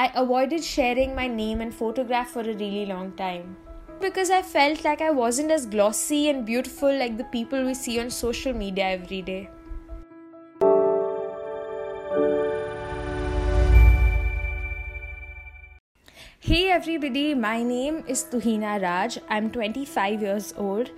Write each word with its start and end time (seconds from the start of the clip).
I 0.00 0.12
avoided 0.14 0.62
sharing 0.62 1.16
my 1.16 1.26
name 1.26 1.60
and 1.60 1.74
photograph 1.74 2.30
for 2.30 2.42
a 2.42 2.54
really 2.54 2.86
long 2.86 3.10
time. 3.16 3.56
Because 4.00 4.30
I 4.30 4.42
felt 4.42 4.84
like 4.84 5.00
I 5.00 5.10
wasn't 5.10 5.50
as 5.50 5.66
glossy 5.66 6.28
and 6.28 6.46
beautiful 6.46 6.96
like 6.96 7.16
the 7.16 7.24
people 7.24 7.64
we 7.64 7.74
see 7.74 7.98
on 7.98 8.08
social 8.08 8.52
media 8.52 8.90
every 8.90 9.22
day. 9.22 9.50
Hey 16.38 16.70
everybody, 16.70 17.34
my 17.34 17.64
name 17.64 18.04
is 18.06 18.22
Tuheena 18.22 18.80
Raj. 18.80 19.18
I'm 19.28 19.50
25 19.50 20.22
years 20.22 20.54
old, 20.56 20.92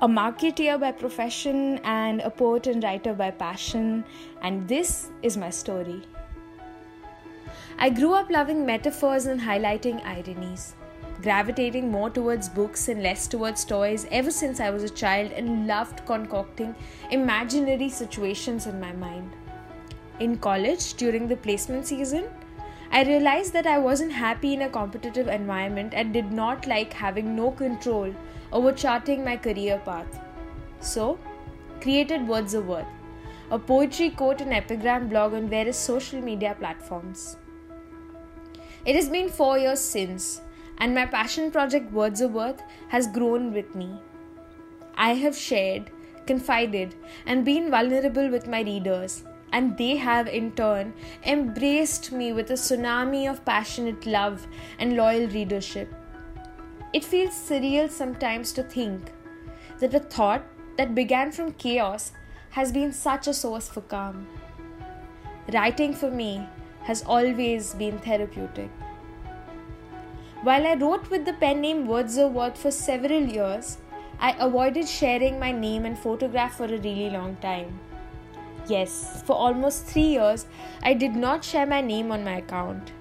a 0.00 0.06
marketeer 0.06 0.78
by 0.78 0.92
profession 0.92 1.78
and 1.78 2.20
a 2.20 2.30
poet 2.30 2.68
and 2.68 2.84
writer 2.84 3.12
by 3.12 3.32
passion, 3.32 4.04
and 4.40 4.68
this 4.68 5.10
is 5.22 5.36
my 5.36 5.50
story. 5.50 6.04
I 7.78 7.90
grew 7.90 8.14
up 8.14 8.30
loving 8.30 8.64
metaphors 8.64 9.26
and 9.26 9.40
highlighting 9.40 10.04
ironies, 10.04 10.74
gravitating 11.22 11.90
more 11.90 12.08
towards 12.10 12.48
books 12.48 12.88
and 12.88 13.02
less 13.02 13.26
towards 13.26 13.64
toys 13.64 14.06
ever 14.10 14.30
since 14.30 14.60
I 14.60 14.70
was 14.70 14.82
a 14.82 14.88
child 14.88 15.32
and 15.32 15.66
loved 15.66 16.04
concocting 16.06 16.74
imaginary 17.10 17.88
situations 17.88 18.66
in 18.66 18.80
my 18.80 18.92
mind. 18.92 19.30
In 20.20 20.38
college, 20.38 20.94
during 20.94 21.28
the 21.28 21.36
placement 21.36 21.86
season, 21.86 22.24
I 22.90 23.02
realized 23.02 23.52
that 23.52 23.66
I 23.66 23.78
wasn't 23.78 24.12
happy 24.12 24.54
in 24.54 24.62
a 24.62 24.70
competitive 24.70 25.28
environment 25.28 25.92
and 25.94 26.12
did 26.12 26.32
not 26.32 26.66
like 26.66 26.92
having 26.92 27.36
no 27.36 27.50
control 27.50 28.14
over 28.52 28.72
charting 28.72 29.24
my 29.24 29.36
career 29.36 29.80
path. 29.84 30.20
So, 30.80 31.18
created 31.80 32.26
Words 32.26 32.54
of 32.54 32.66
Worth, 32.66 32.86
a 33.50 33.58
poetry 33.58 34.10
quote 34.10 34.40
and 34.40 34.52
epigram 34.52 35.08
blog 35.08 35.34
on 35.34 35.48
various 35.48 35.76
social 35.76 36.22
media 36.22 36.56
platforms. 36.58 37.36
It 38.86 38.94
has 38.94 39.08
been 39.08 39.28
four 39.28 39.58
years 39.58 39.80
since, 39.80 40.42
and 40.78 40.94
my 40.94 41.06
passion 41.06 41.50
project 41.50 41.90
Words 41.90 42.20
of 42.20 42.32
Worth 42.32 42.62
has 42.88 43.08
grown 43.08 43.52
with 43.52 43.74
me. 43.74 43.90
I 44.96 45.14
have 45.14 45.36
shared, 45.36 45.90
confided, 46.24 46.94
and 47.26 47.44
been 47.44 47.68
vulnerable 47.68 48.30
with 48.30 48.46
my 48.46 48.60
readers, 48.60 49.24
and 49.52 49.76
they 49.76 49.96
have 49.96 50.28
in 50.28 50.52
turn 50.52 50.94
embraced 51.24 52.12
me 52.12 52.32
with 52.32 52.50
a 52.50 52.54
tsunami 52.54 53.28
of 53.28 53.44
passionate 53.44 54.06
love 54.06 54.46
and 54.78 54.96
loyal 54.96 55.26
readership. 55.30 55.92
It 56.92 57.04
feels 57.04 57.34
surreal 57.34 57.90
sometimes 57.90 58.52
to 58.52 58.62
think 58.62 59.12
that 59.80 59.94
a 59.94 59.98
thought 59.98 60.44
that 60.78 60.94
began 60.94 61.32
from 61.32 61.54
chaos 61.54 62.12
has 62.50 62.70
been 62.70 62.92
such 62.92 63.26
a 63.26 63.34
source 63.34 63.68
for 63.68 63.80
calm. 63.80 64.28
Writing 65.52 65.92
for 65.92 66.10
me 66.10 66.46
has 66.86 67.02
always 67.02 67.74
been 67.74 67.98
therapeutic. 67.98 68.70
While 70.42 70.66
I 70.66 70.74
wrote 70.74 71.10
with 71.10 71.24
the 71.24 71.32
pen 71.32 71.60
name 71.60 71.86
Words 71.86 72.16
of 72.16 72.32
Worth 72.32 72.56
for 72.56 72.70
several 72.70 73.22
years, 73.36 73.78
I 74.20 74.36
avoided 74.38 74.88
sharing 74.88 75.40
my 75.40 75.50
name 75.52 75.84
and 75.84 75.98
photograph 75.98 76.56
for 76.56 76.66
a 76.66 76.78
really 76.78 77.10
long 77.10 77.36
time. 77.36 77.80
Yes, 78.68 79.22
for 79.26 79.34
almost 79.34 79.86
three 79.86 80.10
years, 80.18 80.46
I 80.82 80.94
did 80.94 81.16
not 81.16 81.44
share 81.44 81.66
my 81.66 81.80
name 81.80 82.12
on 82.12 82.24
my 82.24 82.36
account. 82.38 82.92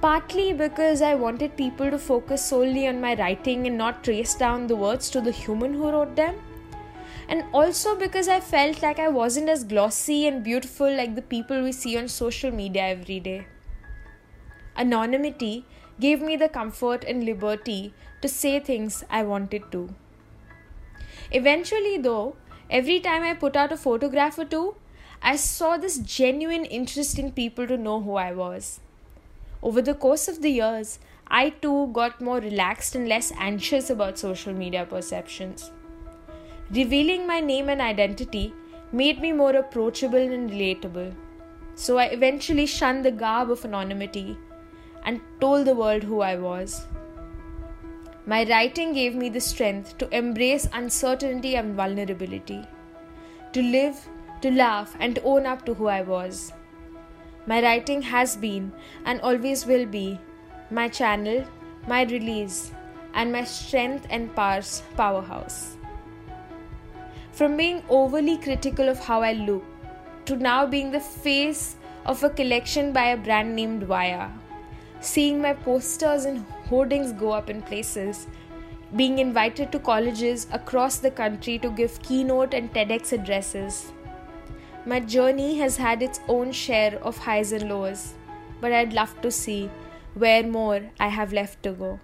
Partly 0.00 0.52
because 0.52 1.02
I 1.02 1.14
wanted 1.14 1.56
people 1.56 1.90
to 1.90 1.98
focus 1.98 2.44
solely 2.44 2.86
on 2.86 3.00
my 3.00 3.14
writing 3.14 3.66
and 3.66 3.76
not 3.76 4.04
trace 4.04 4.34
down 4.34 4.66
the 4.66 4.76
words 4.76 5.10
to 5.10 5.20
the 5.20 5.30
human 5.30 5.74
who 5.74 5.90
wrote 5.90 6.16
them. 6.16 6.36
And 7.30 7.44
also 7.54 7.94
because 7.94 8.26
I 8.26 8.40
felt 8.40 8.82
like 8.82 8.98
I 8.98 9.06
wasn't 9.06 9.48
as 9.48 9.62
glossy 9.62 10.26
and 10.26 10.42
beautiful 10.42 10.92
like 10.92 11.14
the 11.14 11.22
people 11.22 11.62
we 11.62 11.70
see 11.70 11.96
on 11.96 12.08
social 12.08 12.50
media 12.50 12.88
every 12.88 13.20
day. 13.20 13.46
Anonymity 14.76 15.64
gave 16.00 16.20
me 16.20 16.34
the 16.34 16.48
comfort 16.48 17.04
and 17.04 17.22
liberty 17.22 17.94
to 18.20 18.28
say 18.28 18.58
things 18.58 19.04
I 19.08 19.22
wanted 19.22 19.70
to. 19.70 19.94
Eventually, 21.30 21.98
though, 21.98 22.34
every 22.68 22.98
time 22.98 23.22
I 23.22 23.34
put 23.34 23.54
out 23.54 23.70
a 23.70 23.76
photograph 23.76 24.36
or 24.36 24.44
two, 24.44 24.74
I 25.22 25.36
saw 25.36 25.76
this 25.76 25.98
genuine 25.98 26.64
interest 26.64 27.16
in 27.16 27.30
people 27.30 27.68
to 27.68 27.76
know 27.76 28.00
who 28.00 28.16
I 28.16 28.32
was. 28.32 28.80
Over 29.62 29.80
the 29.80 29.94
course 29.94 30.26
of 30.26 30.42
the 30.42 30.50
years, 30.50 30.98
I 31.28 31.50
too 31.50 31.90
got 31.92 32.20
more 32.20 32.40
relaxed 32.40 32.96
and 32.96 33.08
less 33.08 33.30
anxious 33.38 33.88
about 33.88 34.18
social 34.18 34.52
media 34.52 34.84
perceptions. 34.84 35.70
Revealing 36.72 37.26
my 37.26 37.40
name 37.40 37.68
and 37.68 37.80
identity 37.80 38.54
made 38.92 39.20
me 39.20 39.32
more 39.32 39.56
approachable 39.56 40.18
and 40.18 40.48
relatable. 40.48 41.12
So 41.74 41.98
I 41.98 42.04
eventually 42.04 42.66
shunned 42.66 43.04
the 43.04 43.10
garb 43.10 43.50
of 43.50 43.64
anonymity 43.64 44.38
and 45.04 45.20
told 45.40 45.66
the 45.66 45.74
world 45.74 46.04
who 46.04 46.20
I 46.20 46.36
was. 46.36 46.86
My 48.24 48.44
writing 48.48 48.92
gave 48.92 49.16
me 49.16 49.28
the 49.30 49.40
strength 49.40 49.98
to 49.98 50.16
embrace 50.16 50.68
uncertainty 50.72 51.56
and 51.56 51.74
vulnerability, 51.74 52.64
to 53.52 53.62
live, 53.62 54.08
to 54.42 54.52
laugh, 54.52 54.94
and 55.00 55.16
to 55.16 55.22
own 55.22 55.46
up 55.46 55.66
to 55.66 55.74
who 55.74 55.88
I 55.88 56.02
was. 56.02 56.52
My 57.46 57.60
writing 57.60 58.02
has 58.02 58.36
been 58.36 58.72
and 59.04 59.20
always 59.22 59.66
will 59.66 59.86
be 59.86 60.20
my 60.70 60.86
channel, 60.88 61.44
my 61.88 62.04
release, 62.04 62.70
and 63.12 63.32
my 63.32 63.42
strength 63.42 64.06
and 64.08 64.32
powerhouse. 64.36 65.76
From 67.40 67.56
being 67.56 67.82
overly 67.88 68.36
critical 68.36 68.90
of 68.90 68.98
how 68.98 69.22
I 69.22 69.32
look 69.32 69.64
to 70.26 70.36
now 70.36 70.66
being 70.66 70.90
the 70.90 71.00
face 71.00 71.76
of 72.04 72.22
a 72.22 72.28
collection 72.28 72.92
by 72.92 73.04
a 73.12 73.16
brand 73.16 73.56
named 73.56 73.84
Vaya, 73.84 74.28
seeing 75.00 75.40
my 75.40 75.54
posters 75.54 76.26
and 76.26 76.44
hoardings 76.68 77.14
go 77.14 77.30
up 77.30 77.48
in 77.48 77.62
places, 77.62 78.26
being 78.94 79.20
invited 79.20 79.72
to 79.72 79.78
colleges 79.78 80.48
across 80.52 80.98
the 80.98 81.10
country 81.10 81.58
to 81.60 81.70
give 81.70 82.02
keynote 82.02 82.52
and 82.52 82.74
TEDx 82.74 83.14
addresses. 83.14 83.90
My 84.84 85.00
journey 85.00 85.56
has 85.60 85.78
had 85.78 86.02
its 86.02 86.20
own 86.28 86.52
share 86.52 87.02
of 87.02 87.16
highs 87.16 87.52
and 87.52 87.70
lows, 87.70 88.12
but 88.60 88.70
I'd 88.70 88.92
love 88.92 89.18
to 89.22 89.30
see 89.30 89.70
where 90.12 90.42
more 90.42 90.82
I 91.00 91.08
have 91.08 91.32
left 91.32 91.62
to 91.62 91.72
go. 91.72 92.00